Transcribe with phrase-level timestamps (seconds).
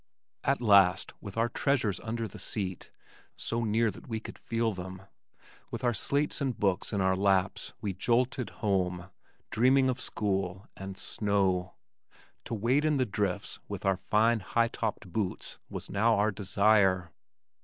[0.43, 2.89] At last with our treasures under the seat
[3.37, 5.03] (so near that we could feel them),
[5.69, 9.11] with our slates and books in our laps we jolted home,
[9.51, 11.75] dreaming of school and snow.
[12.45, 17.11] To wade in the drifts with our fine high topped boots was now our desire.